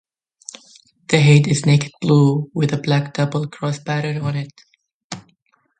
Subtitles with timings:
[1.09, 4.51] The head is naked blue, with a black double cross pattern on it.